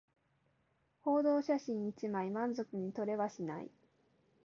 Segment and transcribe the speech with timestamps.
[1.03, 3.69] 報道写真一枚満足に撮れはしない